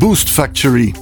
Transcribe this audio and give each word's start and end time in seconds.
Boost 0.00 0.30
Factory. 0.30 0.94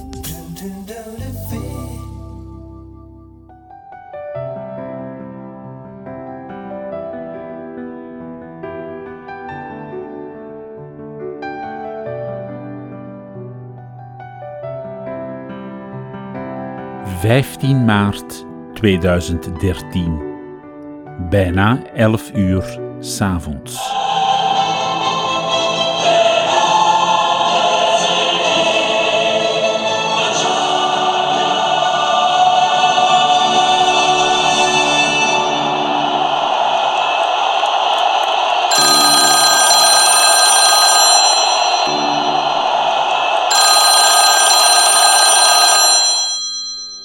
Vijftien 17.19 17.85
maart 17.85 18.45
2013. 18.73 20.21
Bijna 21.29 21.79
11 21.93 22.33
uur 22.33 22.79
s'avonds. 22.99 24.18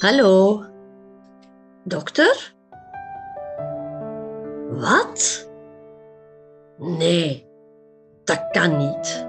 Hallo? 0.05 0.65
Dokter? 1.85 2.55
Wat? 4.71 5.51
Nee, 6.79 7.47
dat 8.25 8.49
kan 8.51 8.77
niet. 8.77 9.27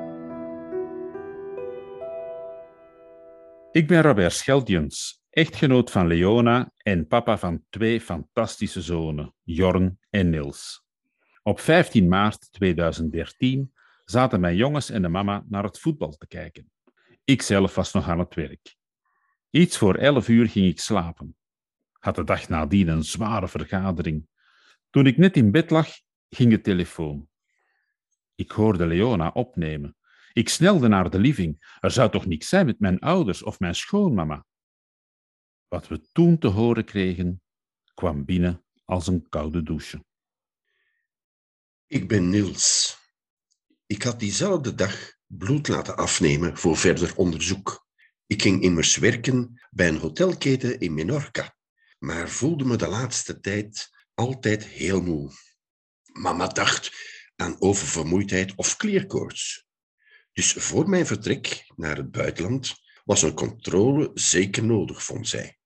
Ik 3.71 3.87
ben 3.87 4.01
Robert 4.01 4.33
Scheldjens, 4.33 5.21
echtgenoot 5.29 5.91
van 5.91 6.07
Leona 6.07 6.71
en 6.77 7.07
papa 7.07 7.37
van 7.37 7.63
twee 7.69 8.01
fantastische 8.01 8.81
zonen, 8.81 9.33
Jorn 9.43 9.99
en 10.09 10.29
Nils. 10.29 10.85
Op 11.43 11.59
15 11.59 12.07
maart 12.07 12.51
2013 12.51 13.73
zaten 14.05 14.39
mijn 14.39 14.55
jongens 14.55 14.89
en 14.89 15.01
de 15.01 15.09
mama 15.09 15.45
naar 15.49 15.63
het 15.63 15.79
voetbal 15.79 16.11
te 16.11 16.27
kijken. 16.27 16.71
Ik 17.23 17.41
zelf 17.41 17.75
was 17.75 17.93
nog 17.93 18.09
aan 18.09 18.19
het 18.19 18.35
werk. 18.35 18.75
Iets 19.55 19.77
voor 19.77 19.95
elf 19.95 20.27
uur 20.27 20.49
ging 20.49 20.67
ik 20.67 20.79
slapen. 20.79 21.37
Had 21.91 22.15
de 22.15 22.23
dag 22.23 22.49
nadien 22.49 22.87
een 22.87 23.03
zware 23.03 23.47
vergadering. 23.47 24.27
Toen 24.89 25.05
ik 25.05 25.17
net 25.17 25.37
in 25.37 25.51
bed 25.51 25.69
lag, 25.69 25.89
ging 26.29 26.49
de 26.51 26.61
telefoon. 26.61 27.29
Ik 28.35 28.51
hoorde 28.51 28.85
Leona 28.85 29.29
opnemen. 29.29 29.97
Ik 30.33 30.49
snelde 30.49 30.87
naar 30.87 31.09
de 31.09 31.19
living. 31.19 31.77
Er 31.79 31.91
zou 31.91 32.11
toch 32.11 32.25
niks 32.25 32.49
zijn 32.49 32.65
met 32.65 32.79
mijn 32.79 32.99
ouders 32.99 33.43
of 33.43 33.59
mijn 33.59 33.75
schoonmama? 33.75 34.45
Wat 35.67 35.87
we 35.87 36.01
toen 36.11 36.37
te 36.37 36.47
horen 36.47 36.85
kregen, 36.85 37.41
kwam 37.93 38.25
binnen 38.25 38.65
als 38.85 39.07
een 39.07 39.29
koude 39.29 39.63
douche. 39.63 40.05
Ik 41.87 42.07
ben 42.07 42.29
Niels. 42.29 42.97
Ik 43.85 44.03
had 44.03 44.19
diezelfde 44.19 44.75
dag 44.75 45.13
bloed 45.25 45.67
laten 45.67 45.97
afnemen 45.97 46.57
voor 46.57 46.77
verder 46.77 47.15
onderzoek. 47.15 47.84
Ik 48.27 48.41
ging 48.41 48.61
immers 48.61 48.95
werken 48.95 49.61
bij 49.71 49.87
een 49.87 49.97
hotelketen 49.97 50.79
in 50.79 50.93
Menorca, 50.93 51.55
maar 51.99 52.29
voelde 52.29 52.65
me 52.65 52.75
de 52.75 52.87
laatste 52.87 53.39
tijd 53.39 53.89
altijd 54.13 54.65
heel 54.65 55.01
moe. 55.01 55.31
Mama 56.11 56.47
dacht 56.47 56.91
aan 57.35 57.61
oververmoeidheid 57.61 58.55
of 58.55 58.75
klierkoorts. 58.75 59.65
Dus 60.31 60.53
voor 60.53 60.89
mijn 60.89 61.05
vertrek 61.05 61.65
naar 61.75 61.97
het 61.97 62.11
buitenland 62.11 62.73
was 63.03 63.21
een 63.21 63.33
controle 63.33 64.11
zeker 64.13 64.63
nodig, 64.63 65.03
vond 65.03 65.27
zij. 65.27 65.57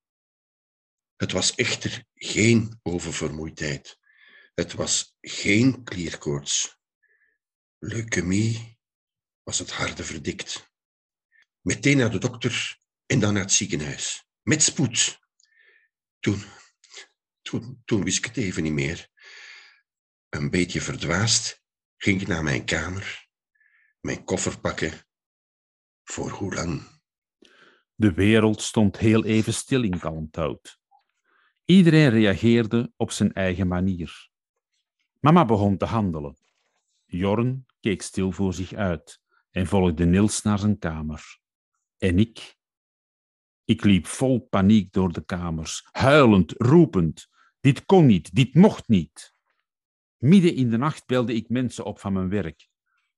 Het 1.16 1.32
was 1.32 1.54
echter 1.54 2.04
geen 2.14 2.78
oververmoeidheid. 2.82 3.98
Het 4.54 4.72
was 4.72 5.16
geen 5.20 5.84
klierkoorts. 5.84 6.78
Leukemie 7.78 8.78
was 9.42 9.58
het 9.58 9.70
harde 9.70 10.04
verdikt. 10.04 10.69
Meteen 11.60 11.96
naar 11.96 12.10
de 12.10 12.18
dokter 12.18 12.78
en 13.06 13.20
dan 13.20 13.32
naar 13.32 13.42
het 13.42 13.52
ziekenhuis. 13.52 14.24
Met 14.42 14.62
spoed. 14.62 15.20
Toen, 16.20 16.42
toen, 17.42 17.82
toen 17.84 18.04
wist 18.04 18.18
ik 18.18 18.24
het 18.24 18.36
even 18.36 18.62
niet 18.62 18.72
meer. 18.72 19.08
Een 20.28 20.50
beetje 20.50 20.80
verdwaasd 20.80 21.62
ging 21.96 22.20
ik 22.20 22.26
naar 22.26 22.42
mijn 22.42 22.64
kamer, 22.64 23.28
mijn 24.00 24.24
koffer 24.24 24.60
pakken. 24.60 24.92
Voor 26.02 26.30
hoe 26.30 26.54
lang? 26.54 27.00
De 27.94 28.12
wereld 28.12 28.62
stond 28.62 28.98
heel 28.98 29.24
even 29.24 29.54
stil 29.54 29.82
in 29.82 29.98
Kalmthout. 29.98 30.78
Iedereen 31.64 32.10
reageerde 32.10 32.92
op 32.96 33.10
zijn 33.10 33.32
eigen 33.32 33.68
manier. 33.68 34.30
Mama 35.18 35.44
begon 35.44 35.76
te 35.76 35.84
handelen. 35.84 36.36
Jorn 37.04 37.66
keek 37.80 38.02
stil 38.02 38.32
voor 38.32 38.54
zich 38.54 38.72
uit 38.72 39.20
en 39.50 39.66
volgde 39.66 40.04
Niels 40.04 40.42
naar 40.42 40.58
zijn 40.58 40.78
kamer. 40.78 41.39
En 42.00 42.18
ik? 42.18 42.56
Ik 43.64 43.84
liep 43.84 44.06
vol 44.06 44.38
paniek 44.38 44.92
door 44.92 45.12
de 45.12 45.24
kamers, 45.24 45.88
huilend, 45.90 46.54
roepend. 46.56 47.28
Dit 47.60 47.84
kon 47.84 48.06
niet, 48.06 48.34
dit 48.34 48.54
mocht 48.54 48.88
niet. 48.88 49.34
Midden 50.16 50.54
in 50.54 50.70
de 50.70 50.76
nacht 50.76 51.06
belde 51.06 51.34
ik 51.34 51.48
mensen 51.48 51.84
op 51.84 51.98
van 51.98 52.12
mijn 52.12 52.28
werk. 52.28 52.68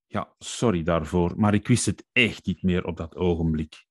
Ja, 0.06 0.34
sorry 0.38 0.82
daarvoor, 0.82 1.32
maar 1.37 1.54
ik 1.54 1.69
wist 1.69 1.87
het 1.87 2.06
echt 2.12 2.47
niet 2.47 2.62
meer 2.62 2.84
op 2.84 2.97
dat 2.97 3.16
ogenblik. 3.16 3.87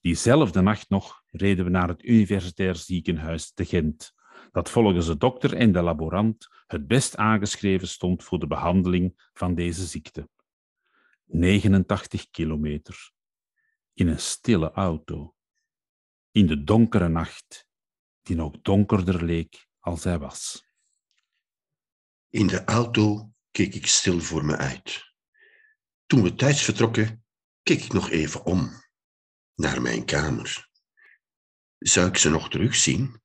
Diezelfde 0.00 0.60
nacht 0.60 0.88
nog 0.88 1.22
reden 1.26 1.64
we 1.64 1.70
naar 1.70 1.88
het 1.88 2.04
Universitair 2.04 2.76
Ziekenhuis 2.76 3.52
te 3.52 3.64
Gent, 3.64 4.14
dat 4.52 4.70
volgens 4.70 5.06
de 5.06 5.16
dokter 5.16 5.54
en 5.54 5.72
de 5.72 5.82
laborant 5.82 6.48
het 6.66 6.86
best 6.86 7.16
aangeschreven 7.16 7.88
stond 7.88 8.24
voor 8.24 8.38
de 8.38 8.46
behandeling 8.46 9.28
van 9.32 9.54
deze 9.54 9.86
ziekte. 9.86 10.28
89 11.24 12.30
kilometer 12.30 13.16
in 13.98 14.08
een 14.08 14.20
stille 14.20 14.72
auto, 14.72 15.36
in 16.30 16.46
de 16.46 16.64
donkere 16.64 17.08
nacht, 17.08 17.66
die 18.22 18.36
nog 18.36 18.60
donkerder 18.62 19.24
leek 19.24 19.66
als 19.78 20.04
hij 20.04 20.18
was. 20.18 20.66
In 22.28 22.46
de 22.46 22.64
auto 22.64 23.32
keek 23.50 23.74
ik 23.74 23.86
stil 23.86 24.20
voor 24.20 24.44
me 24.44 24.56
uit. 24.56 25.14
Toen 26.06 26.22
we 26.22 26.34
thuis 26.34 26.62
vertrokken, 26.62 27.24
keek 27.62 27.82
ik 27.82 27.92
nog 27.92 28.10
even 28.10 28.44
om, 28.44 28.84
naar 29.54 29.82
mijn 29.82 30.04
kamer. 30.04 30.68
Zou 31.78 32.08
ik 32.08 32.16
ze 32.16 32.30
nog 32.30 32.50
terugzien? 32.50 33.22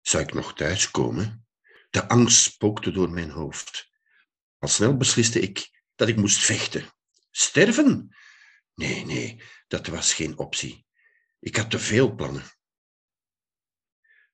Zou 0.00 0.22
ik 0.22 0.32
nog 0.32 0.54
thuiskomen? 0.54 1.46
De 1.90 2.08
angst 2.08 2.42
spookte 2.42 2.90
door 2.90 3.10
mijn 3.10 3.30
hoofd. 3.30 3.90
Al 4.58 4.68
snel 4.68 4.96
besliste 4.96 5.40
ik 5.40 5.82
dat 5.94 6.08
ik 6.08 6.16
moest 6.16 6.38
vechten. 6.38 6.92
Sterven? 7.30 8.16
Nee, 8.74 9.04
nee, 9.04 9.42
dat 9.68 9.86
was 9.86 10.14
geen 10.14 10.38
optie. 10.38 10.86
Ik 11.40 11.56
had 11.56 11.70
te 11.70 11.78
veel 11.78 12.14
plannen. 12.14 12.44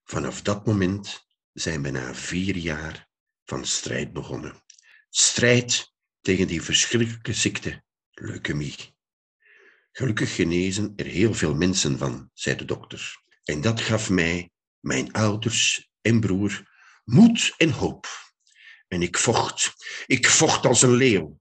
Vanaf 0.04 0.42
dat 0.42 0.66
moment 0.66 1.26
zijn 1.52 1.82
we 1.82 1.90
na 1.90 2.14
vier 2.14 2.56
jaar 2.56 3.08
van 3.44 3.66
strijd 3.66 4.12
begonnen. 4.12 4.62
Strijd 5.08 5.92
tegen 6.20 6.46
die 6.46 6.62
verschrikkelijke 6.62 7.32
ziekte, 7.32 7.84
leukemie. 8.10 8.96
Gelukkig 9.92 10.34
genezen 10.34 10.92
er 10.96 11.06
heel 11.06 11.34
veel 11.34 11.54
mensen 11.54 11.98
van, 11.98 12.30
zei 12.32 12.56
de 12.56 12.64
dokter. 12.64 13.22
En 13.44 13.60
dat 13.60 13.80
gaf 13.80 14.10
mij, 14.10 14.50
mijn 14.80 15.12
ouders 15.12 15.90
en 16.00 16.20
broer, 16.20 16.72
moed 17.04 17.54
en 17.56 17.70
hoop. 17.70 18.06
En 18.88 19.02
ik 19.02 19.18
vocht. 19.18 19.74
Ik 20.06 20.28
vocht 20.28 20.66
als 20.66 20.82
een 20.82 20.94
leeuw. 20.94 21.40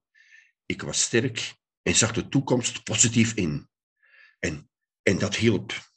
Ik 0.66 0.82
was 0.82 1.02
sterk 1.02 1.54
en 1.82 1.94
zag 1.94 2.12
de 2.12 2.28
toekomst 2.28 2.82
positief 2.82 3.34
in. 3.34 3.68
En, 4.44 4.70
en 5.02 5.18
dat 5.18 5.36
hielp. 5.36 5.92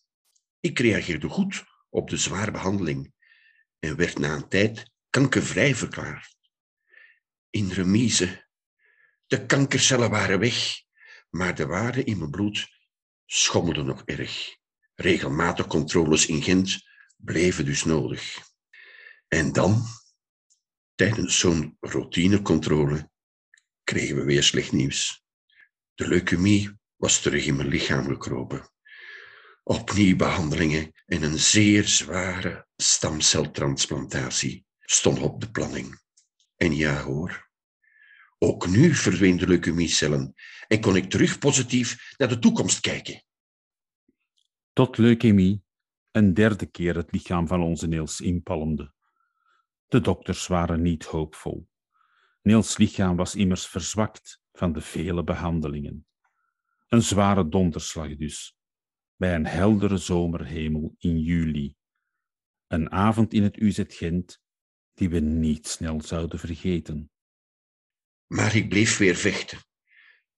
Ik 0.59 0.79
reageerde 0.79 1.29
goed 1.29 1.65
op 1.89 2.09
de 2.09 2.17
zware 2.17 2.51
behandeling 2.51 3.13
en 3.79 3.95
werd 3.95 4.19
na 4.19 4.35
een 4.35 4.47
tijd 4.47 4.91
kankervrij 5.09 5.75
verklaard. 5.75 6.37
In 7.49 7.71
remise. 7.71 8.45
De 9.25 9.45
kankercellen 9.45 10.09
waren 10.09 10.39
weg, 10.39 10.81
maar 11.29 11.55
de 11.55 11.65
waarden 11.65 12.05
in 12.05 12.17
mijn 12.17 12.31
bloed 12.31 12.67
schommelde 13.25 13.83
nog 13.83 14.01
erg. 14.05 14.55
Regelmatig 14.95 15.67
controles 15.67 16.25
in 16.25 16.41
Gent 16.41 16.83
bleven 17.17 17.65
dus 17.65 17.83
nodig. 17.83 18.39
En 19.27 19.53
dan, 19.53 19.85
tijdens 20.95 21.39
zo'n 21.39 21.77
routinecontrole, 21.79 23.11
kregen 23.83 24.15
we 24.15 24.23
weer 24.23 24.43
slecht 24.43 24.71
nieuws. 24.71 25.23
De 25.93 26.07
leukemie 26.07 26.76
was 26.97 27.21
terug 27.21 27.45
in 27.45 27.55
mijn 27.55 27.67
lichaam 27.67 28.05
gekropen. 28.05 28.69
Opnieuw 29.63 30.15
behandelingen 30.15 30.91
en 31.05 31.23
een 31.23 31.39
zeer 31.39 31.87
zware 31.87 32.67
stamceltransplantatie 32.75 34.65
stond 34.79 35.19
op 35.19 35.41
de 35.41 35.51
planning. 35.51 36.01
En 36.55 36.75
ja 36.75 37.01
hoor, 37.01 37.49
ook 38.37 38.67
nu 38.67 38.95
verdwenen 38.95 39.47
leukemiecellen 39.47 40.33
en 40.67 40.81
kon 40.81 40.95
ik 40.95 41.09
terug 41.09 41.39
positief 41.39 42.15
naar 42.17 42.27
de 42.27 42.39
toekomst 42.39 42.79
kijken. 42.79 43.23
Tot 44.73 44.97
leukemie 44.97 45.63
een 46.11 46.33
derde 46.33 46.65
keer 46.65 46.95
het 46.95 47.11
lichaam 47.11 47.47
van 47.47 47.61
onze 47.61 47.87
Niels 47.87 48.21
inpalmde. 48.21 48.93
De 49.87 50.01
dokters 50.01 50.47
waren 50.47 50.81
niet 50.81 51.05
hoopvol. 51.05 51.67
Niels' 52.41 52.77
lichaam 52.77 53.15
was 53.15 53.35
immers 53.35 53.67
verzwakt 53.67 54.41
van 54.51 54.73
de 54.73 54.81
vele 54.81 55.23
behandelingen. 55.23 56.07
Een 56.87 57.01
zware 57.01 57.49
donderslag 57.49 58.15
dus, 58.15 58.55
bij 59.15 59.35
een 59.35 59.45
heldere 59.45 59.97
zomerhemel 59.97 60.95
in 60.97 61.19
juli. 61.19 61.75
Een 62.67 62.91
avond 62.91 63.33
in 63.33 63.43
het 63.43 63.57
UZ 63.57 63.83
Gent 63.87 64.39
die 64.93 65.09
we 65.09 65.19
niet 65.19 65.67
snel 65.67 66.01
zouden 66.01 66.39
vergeten. 66.39 67.11
Maar 68.27 68.55
ik 68.55 68.69
bleef 68.69 68.97
weer 68.97 69.15
vechten. 69.15 69.59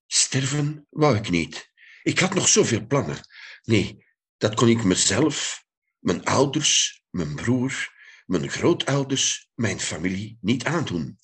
Sterven 0.06 0.88
wou 0.90 1.18
ik 1.18 1.30
niet. 1.30 1.72
Ik 2.04 2.20
had 2.20 2.34
nog 2.34 2.48
zoveel 2.48 2.86
plannen. 2.88 3.18
Nee, 3.64 4.06
dat 4.38 4.56
kon 4.56 4.68
ik 4.68 4.84
mezelf, 4.84 5.66
mijn 6.00 6.24
ouders, 6.24 7.04
mijn 7.10 7.36
broer, 7.36 7.94
mijn 8.26 8.50
grootouders, 8.50 9.50
mijn 9.56 9.80
familie 9.80 10.38
niet 10.42 10.66
aandoen. 10.66 11.20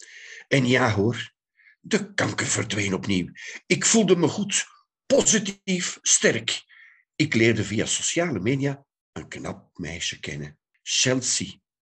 En 0.47 0.67
ja 0.67 0.91
hoor, 0.91 1.33
de 1.79 2.13
kanker 2.13 2.47
verdween 2.47 2.93
opnieuw. 2.93 3.31
Ik 3.65 3.85
voelde 3.85 4.15
me 4.15 4.27
goed, 4.27 4.65
positief, 5.05 5.99
sterk. 6.01 6.63
Ik 7.15 7.33
leerde 7.33 7.63
via 7.63 7.85
sociale 7.85 8.39
media 8.39 8.85
een 9.11 9.27
knap 9.27 9.77
meisje 9.77 10.19
kennen, 10.19 10.59
Chelsea. 10.83 11.53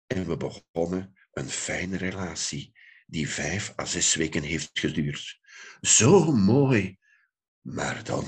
En 0.08 0.28
we 0.28 0.38
begonnen 0.38 1.18
een 1.32 1.50
fijne 1.50 1.98
relatie 1.98 2.74
die 3.08 3.30
vijf 3.30 3.74
à 3.80 3.86
zes 3.86 4.16
weken 4.16 4.44
heeft 4.44 4.80
geduurd. 4.80 5.40
Zo 5.82 6.32
mooi, 6.32 6.98
maar 7.62 8.04
dan. 8.04 8.26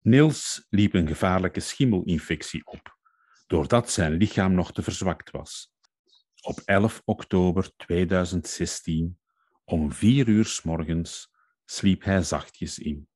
Niels 0.00 0.66
liep 0.70 0.94
een 0.94 1.06
gevaarlijke 1.06 1.60
schimmelinfectie 1.60 2.66
op, 2.66 2.98
doordat 3.46 3.90
zijn 3.90 4.12
lichaam 4.12 4.54
nog 4.54 4.72
te 4.72 4.82
verzwakt 4.82 5.30
was. 5.30 5.72
Op 6.40 6.62
11 6.64 7.02
oktober 7.04 7.76
2016, 7.76 9.18
om 9.64 9.92
vier 9.92 10.28
uur 10.28 10.44
s 10.44 10.62
morgens, 10.62 11.31
sliep 11.72 12.04
hij 12.04 12.22
zachtjes 12.22 12.78
in. 12.78 13.08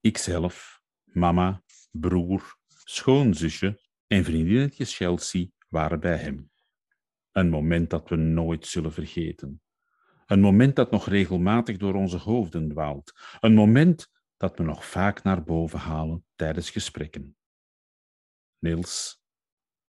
Ikzelf, 0.00 0.82
mama, 1.04 1.62
broer, 1.90 2.56
schoonzusje 2.66 3.80
en 4.06 4.24
vriendinnetje 4.24 4.84
Chelsea 4.84 5.46
waren 5.68 6.00
bij 6.00 6.16
hem. 6.16 6.50
Een 7.32 7.48
moment 7.48 7.90
dat 7.90 8.08
we 8.08 8.16
nooit 8.16 8.66
zullen 8.66 8.92
vergeten. 8.92 9.62
Een 10.26 10.40
moment 10.40 10.76
dat 10.76 10.90
nog 10.90 11.08
regelmatig 11.08 11.76
door 11.76 11.94
onze 11.94 12.16
hoofden 12.16 12.68
dwaalt. 12.68 13.12
Een 13.40 13.54
moment 13.54 14.10
dat 14.36 14.58
we 14.58 14.64
nog 14.64 14.84
vaak 14.84 15.22
naar 15.22 15.42
boven 15.42 15.78
halen 15.78 16.24
tijdens 16.34 16.70
gesprekken. 16.70 17.36
Niels, 18.58 19.22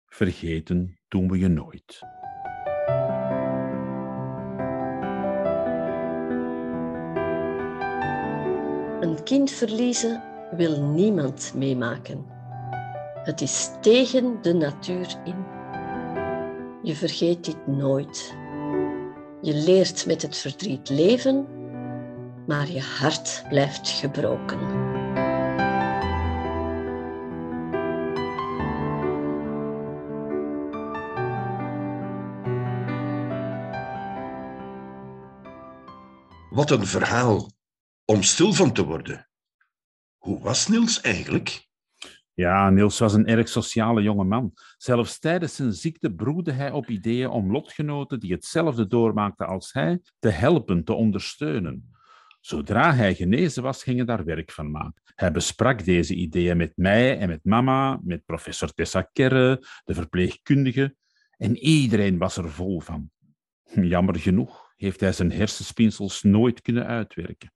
vergeten 0.07 0.99
doen 1.09 1.31
we 1.31 1.39
je 1.39 1.49
nooit. 1.49 2.01
Een 9.01 9.23
kind 9.23 9.51
verliezen 9.51 10.23
wil 10.51 10.83
niemand 10.83 11.53
meemaken. 11.55 12.27
Het 13.23 13.41
is 13.41 13.71
tegen 13.81 14.39
de 14.43 14.55
natuur 14.55 15.17
in. 15.25 15.45
Je 16.83 16.95
vergeet 16.95 17.45
dit 17.45 17.67
nooit. 17.67 18.37
Je 19.41 19.55
leert 19.55 20.07
met 20.07 20.23
het 20.23 20.37
verdriet 20.37 20.89
leven, 20.89 21.47
maar 22.47 22.71
je 22.71 22.81
hart 22.81 23.45
blijft 23.49 23.89
gebroken. 23.89 24.59
Wat 36.51 36.71
een 36.71 36.87
verhaal 36.87 37.55
om 38.07 38.23
stil 38.23 38.53
van 38.53 38.73
te 38.73 38.85
worden. 38.85 39.29
Hoe 40.17 40.41
was 40.41 40.69
Niels 40.69 41.01
eigenlijk? 41.01 41.67
Ja, 42.35 42.71
Niels 42.71 42.99
was 42.99 43.15
een 43.15 43.27
erg 43.27 43.49
sociale 43.49 44.03
jonge 44.03 44.25
man. 44.25 44.53
Zelfs 44.77 45.19
tijdens 45.19 45.55
zijn 45.55 45.73
ziekte 45.73 46.15
broedde 46.15 46.53
hij 46.53 46.71
op 46.71 46.89
ideeën 46.89 47.29
om 47.29 47.53
lotgenoten 47.53 48.21
die 48.21 48.33
hetzelfde 48.33 48.87
doormaakten 48.87 49.47
als 49.47 49.73
hij 49.73 50.01
te 50.19 50.29
helpen, 50.29 50.85
te 50.85 50.93
ondersteunen. 50.93 51.91
Zodra 52.41 52.95
hij 52.95 53.15
genezen 53.15 53.63
was, 53.63 53.83
ging 53.83 53.97
hij 53.97 54.07
daar 54.07 54.25
werk 54.25 54.53
van 54.53 54.71
maken. 54.71 55.03
Hij 55.15 55.33
besprak 55.33 55.85
deze 55.85 56.15
ideeën 56.15 56.57
met 56.57 56.73
mij 56.75 57.19
en 57.19 57.29
met 57.29 57.45
mama, 57.45 58.01
met 58.03 58.25
professor 58.25 58.73
Tessa 58.73 59.03
Kerre, 59.13 59.67
de 59.85 59.95
verpleegkundige, 59.95 60.97
en 61.37 61.57
iedereen 61.57 62.19
was 62.19 62.37
er 62.37 62.51
vol 62.51 62.81
van. 62.81 63.11
Jammer 63.75 64.19
genoeg 64.19 64.73
heeft 64.77 65.01
hij 65.01 65.13
zijn 65.13 65.33
hersenspinsels 65.33 66.23
nooit 66.23 66.63
kunnen 66.63 66.87
uitwerken. 66.87 67.53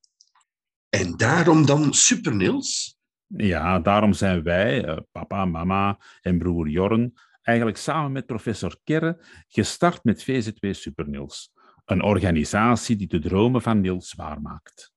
En 0.90 1.16
daarom 1.16 1.66
dan 1.66 1.94
Super 1.94 2.34
Niels? 2.36 2.98
Ja, 3.26 3.80
daarom 3.80 4.12
zijn 4.12 4.42
wij, 4.42 4.84
eh, 4.84 4.96
papa, 5.12 5.44
mama 5.44 5.98
en 6.20 6.38
broer 6.38 6.68
Jorn, 6.68 7.12
eigenlijk 7.42 7.76
samen 7.76 8.12
met 8.12 8.26
professor 8.26 8.76
Kerre 8.84 9.24
gestart 9.48 10.04
met 10.04 10.22
VZW 10.22 10.72
Supernils. 10.72 11.52
Een 11.84 12.02
organisatie 12.02 12.96
die 12.96 13.06
de 13.06 13.18
dromen 13.18 13.62
van 13.62 13.80
Niels 13.80 14.14
waarmaakt. 14.14 14.92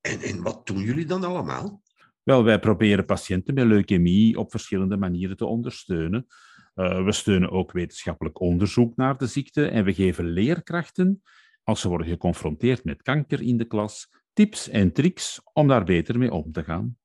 En, 0.00 0.20
en 0.20 0.42
wat 0.42 0.66
doen 0.66 0.80
jullie 0.80 1.06
dan 1.06 1.24
allemaal? 1.24 1.82
Wel, 2.22 2.44
wij 2.44 2.58
proberen 2.58 3.04
patiënten 3.04 3.54
met 3.54 3.66
leukemie 3.66 4.38
op 4.38 4.50
verschillende 4.50 4.96
manieren 4.96 5.36
te 5.36 5.46
ondersteunen. 5.46 6.26
Uh, 6.74 7.04
we 7.04 7.12
steunen 7.12 7.50
ook 7.50 7.72
wetenschappelijk 7.72 8.40
onderzoek 8.40 8.96
naar 8.96 9.16
de 9.16 9.26
ziekte 9.26 9.68
en 9.68 9.84
we 9.84 9.94
geven 9.94 10.24
leerkrachten, 10.24 11.22
als 11.62 11.80
ze 11.80 11.88
worden 11.88 12.06
geconfronteerd 12.06 12.84
met 12.84 13.02
kanker 13.02 13.42
in 13.42 13.56
de 13.56 13.64
klas, 13.64 14.08
tips 14.36 14.68
en 14.68 14.92
tricks 14.92 15.40
om 15.52 15.68
daar 15.68 15.84
beter 15.84 16.18
mee 16.18 16.32
om 16.32 16.52
te 16.52 16.64
gaan. 16.64 16.98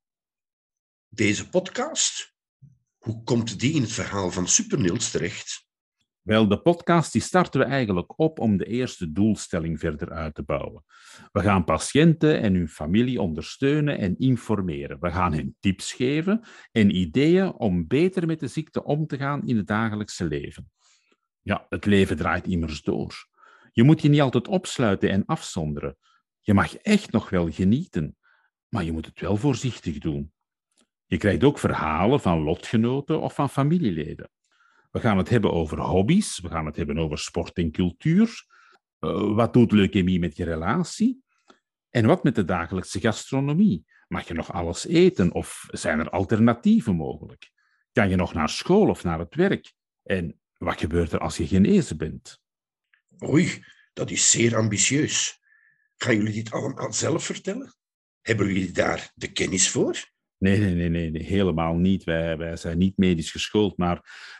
Deze 1.08 1.48
podcast, 1.48 2.34
hoe 2.98 3.22
komt 3.22 3.60
die 3.60 3.74
in 3.74 3.80
het 3.80 3.92
verhaal 3.92 4.30
van 4.30 4.48
Super 4.48 4.80
Niels 4.80 5.10
terecht? 5.10 5.66
Wel, 6.22 6.48
de 6.48 6.60
podcast 6.60 7.12
die 7.12 7.22
starten 7.22 7.60
we 7.60 7.66
eigenlijk 7.66 8.18
op 8.18 8.38
om 8.38 8.56
de 8.56 8.64
eerste 8.64 9.12
doelstelling 9.12 9.78
verder 9.78 10.10
uit 10.10 10.34
te 10.34 10.42
bouwen. 10.42 10.84
We 11.32 11.40
gaan 11.40 11.64
patiënten 11.64 12.40
en 12.40 12.54
hun 12.54 12.68
familie 12.68 13.20
ondersteunen 13.20 13.98
en 13.98 14.18
informeren. 14.18 15.00
We 15.00 15.10
gaan 15.10 15.32
hen 15.32 15.56
tips 15.60 15.92
geven 15.92 16.44
en 16.72 16.96
ideeën 16.96 17.52
om 17.52 17.86
beter 17.86 18.26
met 18.26 18.40
de 18.40 18.48
ziekte 18.48 18.84
om 18.84 19.06
te 19.06 19.16
gaan 19.16 19.46
in 19.46 19.56
het 19.56 19.66
dagelijkse 19.66 20.24
leven. 20.24 20.70
Ja, 21.42 21.66
het 21.68 21.84
leven 21.84 22.16
draait 22.16 22.46
immers 22.46 22.82
door. 22.82 23.28
Je 23.72 23.82
moet 23.82 24.02
je 24.02 24.08
niet 24.08 24.20
altijd 24.20 24.48
opsluiten 24.48 25.10
en 25.10 25.24
afzonderen. 25.24 25.96
Je 26.44 26.54
mag 26.54 26.76
echt 26.76 27.12
nog 27.12 27.30
wel 27.30 27.50
genieten, 27.50 28.16
maar 28.68 28.84
je 28.84 28.92
moet 28.92 29.06
het 29.06 29.20
wel 29.20 29.36
voorzichtig 29.36 29.98
doen. 29.98 30.32
Je 31.06 31.16
krijgt 31.16 31.44
ook 31.44 31.58
verhalen 31.58 32.20
van 32.20 32.42
lotgenoten 32.42 33.20
of 33.20 33.34
van 33.34 33.50
familieleden. 33.50 34.30
We 34.90 35.00
gaan 35.00 35.18
het 35.18 35.28
hebben 35.28 35.52
over 35.52 35.80
hobby's, 35.80 36.40
we 36.40 36.48
gaan 36.48 36.66
het 36.66 36.76
hebben 36.76 36.98
over 36.98 37.18
sport 37.18 37.56
en 37.56 37.70
cultuur. 37.70 38.46
Uh, 39.00 39.34
wat 39.34 39.52
doet 39.52 39.72
leukemie 39.72 40.18
met 40.18 40.36
je 40.36 40.44
relatie? 40.44 41.22
En 41.90 42.06
wat 42.06 42.24
met 42.24 42.34
de 42.34 42.44
dagelijkse 42.44 43.00
gastronomie? 43.00 43.84
Mag 44.08 44.28
je 44.28 44.34
nog 44.34 44.52
alles 44.52 44.86
eten 44.86 45.32
of 45.32 45.66
zijn 45.70 45.98
er 45.98 46.10
alternatieven 46.10 46.96
mogelijk? 46.96 47.50
Kan 47.92 48.08
je 48.08 48.16
nog 48.16 48.34
naar 48.34 48.48
school 48.48 48.88
of 48.88 49.04
naar 49.04 49.18
het 49.18 49.34
werk? 49.34 49.72
En 50.02 50.40
wat 50.58 50.80
gebeurt 50.80 51.12
er 51.12 51.18
als 51.18 51.36
je 51.36 51.46
genezen 51.46 51.96
bent? 51.96 52.40
Oei, 53.24 53.64
dat 53.92 54.10
is 54.10 54.30
zeer 54.30 54.56
ambitieus. 54.56 55.41
Gaan 56.02 56.16
jullie 56.16 56.32
dit 56.32 56.50
allemaal 56.50 56.92
zelf 56.92 57.24
vertellen? 57.24 57.74
Hebben 58.20 58.46
jullie 58.46 58.70
daar 58.70 59.12
de 59.14 59.32
kennis 59.32 59.70
voor? 59.70 60.10
Nee, 60.38 60.58
nee, 60.58 60.88
nee, 60.88 61.10
nee, 61.10 61.22
helemaal 61.22 61.74
niet. 61.74 62.04
Wij, 62.04 62.56
zijn 62.56 62.78
niet 62.78 62.96
medisch 62.96 63.30
geschoold, 63.30 63.76
maar 63.76 63.96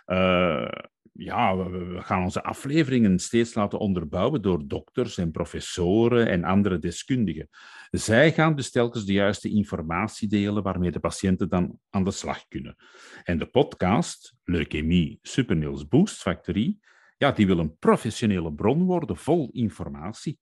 uh, 0.06 0.68
ja, 1.12 1.56
we, 1.56 1.96
gaan 2.00 2.22
onze 2.22 2.42
afleveringen 2.42 3.18
steeds 3.18 3.54
laten 3.54 3.78
onderbouwen 3.78 4.42
door 4.42 4.66
dokters 4.66 5.18
en 5.18 5.30
professoren 5.30 6.28
en 6.28 6.44
andere 6.44 6.78
deskundigen. 6.78 7.48
Zij 7.90 8.32
gaan 8.32 8.56
dus 8.56 8.70
telkens 8.70 9.04
de 9.04 9.12
juiste 9.12 9.50
informatie 9.50 10.28
delen 10.28 10.62
waarmee 10.62 10.90
de 10.90 11.00
patiënten 11.00 11.48
dan 11.48 11.78
aan 11.90 12.04
de 12.04 12.10
slag 12.10 12.48
kunnen. 12.48 12.76
En 13.24 13.38
de 13.38 13.46
podcast, 13.46 14.34
Leukemie 14.44 15.18
Supernails 15.22 15.88
Boost 15.88 16.20
Factory, 16.20 16.78
ja, 17.16 17.32
die 17.32 17.46
wil 17.46 17.58
een 17.58 17.76
professionele 17.78 18.52
bron 18.52 18.84
worden 18.84 19.16
vol 19.16 19.50
informatie. 19.52 20.38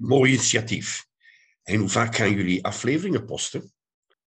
Mooi 0.00 0.32
initiatief. 0.32 1.06
En 1.62 1.78
hoe 1.78 1.88
vaak 1.88 2.14
gaan 2.14 2.34
jullie 2.34 2.64
afleveringen 2.64 3.24
posten? 3.24 3.72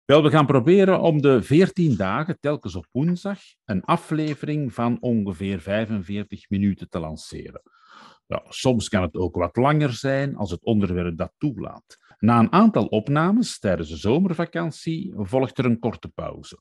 Wel, 0.06 0.24
we 0.24 0.30
gaan 0.30 0.46
proberen 0.46 1.01
om 1.01 1.22
de 1.22 1.44
14 1.44 1.96
dagen, 1.96 2.38
telkens 2.39 2.75
op 2.75 2.88
woensdag, 2.92 3.39
een 3.65 3.84
aflevering 3.84 4.74
van 4.74 4.98
ongeveer 5.01 5.60
45 5.60 6.50
minuten 6.50 6.89
te 6.89 7.00
lanceren. 7.00 7.62
Ja, 8.27 8.44
soms 8.50 8.89
kan 8.89 9.01
het 9.01 9.15
ook 9.15 9.36
wat 9.36 9.56
langer 9.56 9.94
zijn 9.94 10.36
als 10.36 10.51
het 10.51 10.63
onderwerp 10.63 11.18
dat 11.18 11.34
toelaat. 11.38 11.98
Na 12.20 12.39
een 12.39 12.51
aantal 12.51 12.86
opnames 12.86 13.60
tijdens 13.60 13.89
de 13.89 13.98
zomervakantie 13.98 15.13
volgt 15.15 15.58
er 15.58 15.65
een 15.65 15.80
korte 15.80 16.08
pauze. 16.08 16.60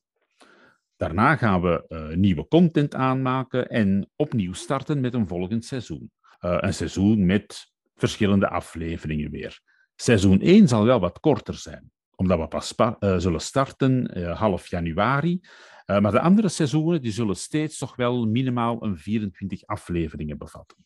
Daarna 0.96 1.36
gaan 1.36 1.60
we 1.60 1.84
uh, 1.88 2.16
nieuwe 2.16 2.48
content 2.48 2.94
aanmaken 2.94 3.68
en 3.68 4.10
opnieuw 4.16 4.52
starten 4.52 5.00
met 5.00 5.14
een 5.14 5.28
volgend 5.28 5.64
seizoen. 5.64 6.10
Uh, 6.40 6.56
een 6.60 6.74
seizoen 6.74 7.26
met 7.26 7.71
verschillende 8.02 8.48
afleveringen 8.48 9.30
weer. 9.30 9.60
Seizoen 9.94 10.40
1 10.40 10.68
zal 10.68 10.84
wel 10.84 11.00
wat 11.00 11.20
korter 11.20 11.54
zijn 11.54 11.90
omdat 12.22 12.38
we 12.38 12.48
pas 12.48 12.74
uh, 12.78 13.18
zullen 13.18 13.40
starten 13.40 14.18
uh, 14.18 14.38
half 14.38 14.66
januari. 14.66 15.40
Uh, 15.86 15.98
maar 15.98 16.12
de 16.12 16.20
andere 16.20 16.48
seizoenen 16.48 17.02
die 17.02 17.12
zullen 17.12 17.36
steeds 17.36 17.78
toch 17.78 17.96
wel 17.96 18.26
minimaal 18.26 18.84
een 18.84 18.98
24 18.98 19.66
afleveringen 19.66 20.38
bevatten. 20.38 20.76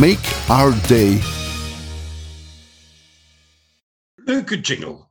Make 0.00 0.44
our 0.48 0.88
day. 0.88 1.20
Leuke 4.14 4.60
jingle. 4.60 5.08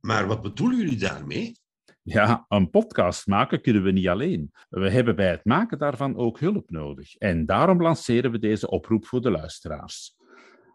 Maar 0.00 0.26
wat 0.26 0.42
bedoelen 0.42 0.78
jullie 0.78 0.98
daarmee? 0.98 1.60
Ja, 2.02 2.44
een 2.48 2.70
podcast 2.70 3.26
maken 3.26 3.60
kunnen 3.60 3.82
we 3.82 3.90
niet 3.90 4.08
alleen. 4.08 4.52
We 4.68 4.90
hebben 4.90 5.16
bij 5.16 5.30
het 5.30 5.44
maken 5.44 5.78
daarvan 5.78 6.16
ook 6.16 6.40
hulp 6.40 6.70
nodig. 6.70 7.16
En 7.16 7.46
daarom 7.46 7.82
lanceren 7.82 8.30
we 8.30 8.38
deze 8.38 8.70
oproep 8.70 9.06
voor 9.06 9.20
de 9.20 9.30
luisteraars. 9.30 10.16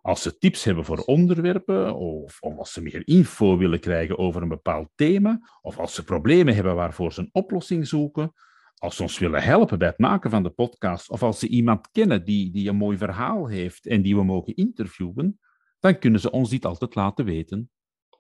Als 0.08 0.22
ze 0.22 0.38
tips 0.38 0.64
hebben 0.64 0.86
voor 0.86 0.98
onderwerpen, 0.98 1.96
of, 1.96 2.38
of, 2.42 2.58
als 2.58 2.74
ze 2.74 2.82
meer 2.82 3.08
info 3.08 3.58
willen 3.58 3.80
krijgen 3.80 4.18
over 4.18 4.42
een 4.42 4.48
bepaald 4.48 4.90
thema, 4.96 5.50
of 5.62 5.78
als 5.78 5.94
ze 5.94 6.04
problemen 6.04 6.56
hebben 6.56 6.76
waarvoor 6.76 7.14
ze 7.14 7.22
een 7.22 7.30
oplossing 7.32 7.88
zoeken, 7.88 8.34
als 8.78 8.96
ze 8.96 9.02
ons 9.02 9.20
willen 9.20 9.44
helpen 9.44 9.78
bij 9.78 9.88
het 9.88 9.98
maken 9.98 10.30
van 10.30 10.44
de 10.44 10.50
podcast, 10.50 11.10
of 11.10 11.24
als 11.24 11.40
ze 11.40 11.48
iemand 11.48 11.92
kennen 11.92 12.26
die, 12.26 12.52
die 12.52 12.70
een 12.70 12.76
mooi 12.76 12.98
verhaal 12.98 13.48
heeft 13.48 13.86
en 13.86 14.02
die 14.02 14.16
we 14.16 14.24
mogen 14.24 14.56
interviewen, 14.56 15.40
dan 15.80 16.00
kunnen 16.00 16.20
ze 16.20 16.32
ons 16.32 16.50
dit 16.50 16.66
altijd 16.66 16.96
laten 16.96 17.26
weten. 17.26 17.70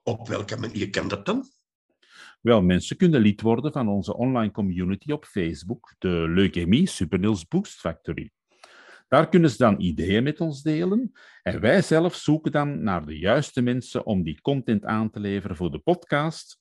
Op 0.03 0.27
welke 0.27 0.57
manier 0.57 0.89
kan 0.89 1.07
dat 1.07 1.25
dan? 1.25 1.43
Wel, 2.41 2.61
mensen 2.61 2.97
kunnen 2.97 3.21
lid 3.21 3.41
worden 3.41 3.71
van 3.71 3.87
onze 3.87 4.15
online 4.15 4.51
community 4.51 5.11
op 5.11 5.25
Facebook, 5.25 5.95
de 5.97 6.25
Leukemie 6.29 6.87
Supernils 6.87 7.47
Boost 7.47 7.79
Factory. 7.79 8.31
Daar 9.07 9.29
kunnen 9.29 9.49
ze 9.49 9.57
dan 9.57 9.81
ideeën 9.81 10.23
met 10.23 10.39
ons 10.39 10.61
delen. 10.61 11.11
En 11.43 11.59
wij 11.59 11.81
zelf 11.81 12.15
zoeken 12.15 12.51
dan 12.51 12.83
naar 12.83 13.05
de 13.05 13.17
juiste 13.17 13.61
mensen 13.61 14.05
om 14.05 14.23
die 14.23 14.41
content 14.41 14.85
aan 14.85 15.09
te 15.09 15.19
leveren 15.19 15.55
voor 15.55 15.71
de 15.71 15.79
podcast. 15.79 16.59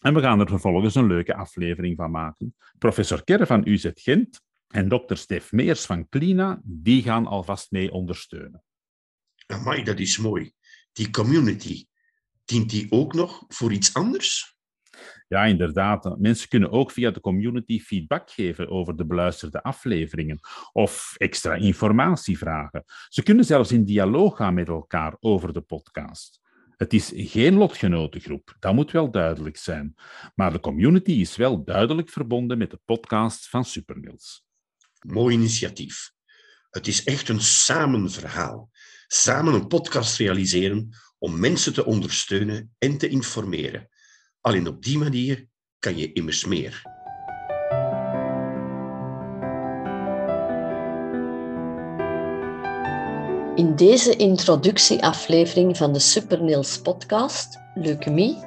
En 0.00 0.14
we 0.14 0.20
gaan 0.20 0.40
er 0.40 0.48
vervolgens 0.48 0.94
een 0.94 1.06
leuke 1.06 1.34
aflevering 1.34 1.96
van 1.96 2.10
maken. 2.10 2.56
Professor 2.78 3.24
Kerr 3.24 3.46
van 3.46 3.68
UZ 3.68 3.90
Gent 3.94 4.40
en 4.68 4.88
dokter 4.88 5.16
Stef 5.16 5.52
Meers 5.52 5.86
van 5.86 6.08
Klina, 6.08 6.60
die 6.64 7.02
gaan 7.02 7.26
alvast 7.26 7.70
mee 7.70 7.92
ondersteunen. 7.92 8.62
Amai, 9.46 9.82
dat 9.82 9.98
is 9.98 10.18
mooi. 10.18 10.52
Die 10.92 11.10
community, 11.10 11.86
dient 12.44 12.70
die 12.70 12.86
ook 12.90 13.14
nog 13.14 13.44
voor 13.48 13.72
iets 13.72 13.94
anders? 13.94 14.58
Ja, 15.30 15.44
inderdaad. 15.44 16.18
Mensen 16.18 16.48
kunnen 16.48 16.70
ook 16.70 16.90
via 16.90 17.10
de 17.10 17.20
community 17.20 17.80
feedback 17.80 18.30
geven 18.30 18.68
over 18.68 18.96
de 18.96 19.06
beluisterde 19.06 19.62
afleveringen 19.62 20.40
of 20.72 21.14
extra 21.16 21.54
informatie 21.54 22.38
vragen. 22.38 22.84
Ze 23.08 23.22
kunnen 23.22 23.44
zelfs 23.44 23.72
in 23.72 23.84
dialoog 23.84 24.36
gaan 24.36 24.54
met 24.54 24.68
elkaar 24.68 25.16
over 25.20 25.52
de 25.52 25.60
podcast. 25.60 26.40
Het 26.76 26.92
is 26.92 27.12
geen 27.14 27.54
lotgenotengroep, 27.54 28.56
dat 28.58 28.74
moet 28.74 28.90
wel 28.90 29.10
duidelijk 29.10 29.56
zijn. 29.56 29.94
Maar 30.34 30.52
de 30.52 30.60
community 30.60 31.12
is 31.12 31.36
wel 31.36 31.64
duidelijk 31.64 32.08
verbonden 32.08 32.58
met 32.58 32.70
de 32.70 32.80
podcast 32.84 33.48
van 33.48 33.64
Supermills. 33.64 34.44
Mooi 35.06 35.34
initiatief. 35.34 36.12
Het 36.70 36.86
is 36.86 37.04
echt 37.04 37.28
een 37.28 37.40
samenverhaal. 37.40 38.70
Samen 39.06 39.54
een 39.54 39.66
podcast 39.66 40.18
realiseren 40.18 40.88
om 41.18 41.40
mensen 41.40 41.72
te 41.72 41.84
ondersteunen 41.84 42.74
en 42.78 42.98
te 42.98 43.08
informeren. 43.08 43.88
Alleen 44.40 44.68
op 44.68 44.82
die 44.82 44.98
manier 44.98 45.46
kan 45.78 45.96
je 45.96 46.12
immers 46.12 46.44
meer. 46.44 46.82
In 53.54 53.76
deze 53.76 54.16
introductieaflevering 54.16 55.76
van 55.76 55.92
de 55.92 55.98
Supernails 55.98 56.80
podcast, 56.80 57.58
Leukemie, 57.74 58.38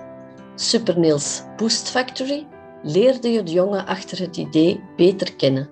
Supernails 0.56 1.42
Boost 1.58 1.90
Factory, 1.90 2.48
leerde 2.84 3.30
je 3.30 3.44
de 3.44 3.52
jongen 3.52 3.86
achter 3.86 4.20
het 4.20 4.38
idee 4.38 4.84
beter 4.96 5.36
kennen 5.36 5.70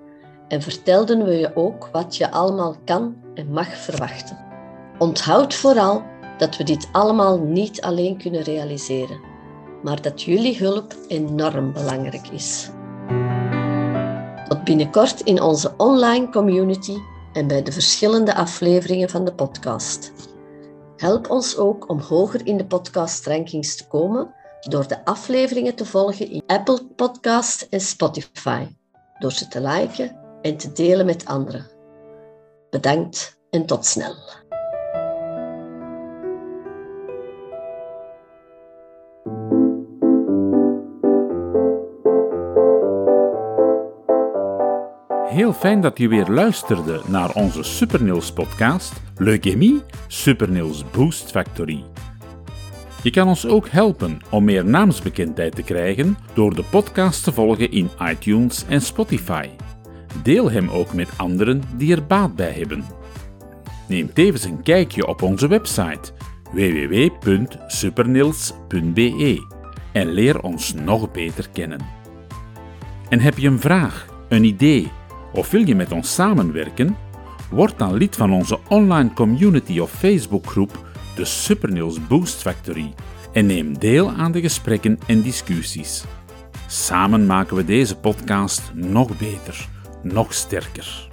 en 0.47 0.61
vertelden 0.61 1.25
we 1.25 1.37
je 1.37 1.55
ook 1.55 1.89
wat 1.91 2.17
je 2.17 2.31
allemaal 2.31 2.75
kan 2.85 3.15
en 3.35 3.51
mag 3.51 3.77
verwachten. 3.77 4.37
Onthoud 4.97 5.53
vooral 5.53 6.03
dat 6.37 6.57
we 6.57 6.63
dit 6.63 6.89
allemaal 6.91 7.39
niet 7.39 7.81
alleen 7.81 8.17
kunnen 8.17 8.43
realiseren 8.43 9.30
maar 9.83 10.01
dat 10.01 10.21
jullie 10.21 10.57
hulp 10.57 10.95
enorm 11.07 11.73
belangrijk 11.73 12.27
is. 12.27 12.69
Tot 14.47 14.63
binnenkort 14.63 15.21
in 15.21 15.41
onze 15.41 15.73
online 15.77 16.29
community 16.29 16.95
en 17.33 17.47
bij 17.47 17.63
de 17.63 17.71
verschillende 17.71 18.35
afleveringen 18.35 19.09
van 19.09 19.25
de 19.25 19.33
podcast. 19.33 20.11
Help 20.97 21.29
ons 21.29 21.57
ook 21.57 21.89
om 21.89 21.99
hoger 21.99 22.45
in 22.45 22.57
de 22.57 22.65
podcast-rankings 22.65 23.75
te 23.77 23.87
komen 23.87 24.33
door 24.61 24.87
de 24.87 25.05
afleveringen 25.05 25.75
te 25.75 25.85
volgen 25.85 26.29
in 26.29 26.43
Apple 26.47 26.85
Podcast 26.95 27.67
en 27.69 27.81
Spotify, 27.81 28.67
door 29.19 29.31
ze 29.31 29.47
te 29.47 29.61
liken 29.61 30.15
en 30.41 30.57
te 30.57 30.71
delen 30.71 31.05
met 31.05 31.25
anderen. 31.25 31.67
Bedankt 32.69 33.39
en 33.49 33.65
tot 33.65 33.85
snel. 33.85 34.15
Heel 45.31 45.53
fijn 45.53 45.81
dat 45.81 45.97
je 45.97 46.07
weer 46.07 46.27
luisterde 46.27 47.01
naar 47.07 47.33
onze 47.33 47.63
Supernails 47.63 48.33
podcast 48.33 49.01
Leukemie 49.17 49.81
Supernails 50.07 50.83
Boost 50.91 51.31
Factory. 51.31 51.83
Je 53.03 53.09
kan 53.09 53.27
ons 53.27 53.47
ook 53.47 53.69
helpen 53.69 54.19
om 54.29 54.43
meer 54.43 54.65
naamsbekendheid 54.65 55.55
te 55.55 55.63
krijgen 55.63 56.17
door 56.33 56.55
de 56.55 56.63
podcast 56.63 57.23
te 57.23 57.31
volgen 57.31 57.71
in 57.71 57.89
iTunes 58.01 58.65
en 58.65 58.81
Spotify. 58.81 59.49
Deel 60.23 60.51
hem 60.51 60.69
ook 60.69 60.93
met 60.93 61.09
anderen 61.17 61.61
die 61.77 61.95
er 61.95 62.05
baat 62.05 62.35
bij 62.35 62.51
hebben. 62.51 62.83
Neem 63.87 64.13
tevens 64.13 64.43
een 64.43 64.63
kijkje 64.63 65.07
op 65.07 65.21
onze 65.21 65.47
website 65.47 66.11
www.supernils.be 66.51 69.47
en 69.91 70.07
leer 70.07 70.41
ons 70.41 70.73
nog 70.73 71.11
beter 71.11 71.49
kennen. 71.49 71.79
En 73.09 73.19
heb 73.19 73.37
je 73.37 73.47
een 73.47 73.59
vraag, 73.59 74.05
een 74.29 74.43
idee 74.43 74.91
of 75.33 75.51
wil 75.51 75.67
je 75.67 75.75
met 75.75 75.91
ons 75.91 76.13
samenwerken? 76.13 76.97
Word 77.49 77.73
dan 77.77 77.93
lid 77.93 78.15
van 78.15 78.33
onze 78.33 78.59
online 78.67 79.13
community 79.13 79.79
of 79.79 79.91
Facebookgroep, 79.91 80.85
de 81.15 81.25
Supernails 81.25 82.07
Boost 82.07 82.41
Factory, 82.41 82.93
en 83.33 83.45
neem 83.45 83.77
deel 83.77 84.11
aan 84.11 84.31
de 84.31 84.41
gesprekken 84.41 84.99
en 85.07 85.21
discussies. 85.21 86.03
Samen 86.67 87.25
maken 87.25 87.55
we 87.55 87.65
deze 87.65 87.95
podcast 87.95 88.71
nog 88.73 89.17
beter, 89.17 89.67
nog 90.03 90.33
sterker. 90.33 91.07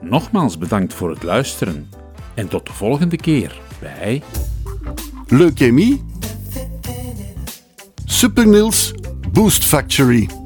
Nogmaals 0.00 0.58
bedankt 0.58 0.94
voor 0.94 1.10
het 1.10 1.22
luisteren 1.22 1.88
en 2.34 2.48
tot 2.48 2.66
de 2.66 2.72
volgende 2.72 3.16
keer 3.16 3.60
bij 3.80 4.22
Leukemie 5.26 6.04
Supernails 8.04 8.94
Boost 9.32 9.64
Factory. 9.64 10.41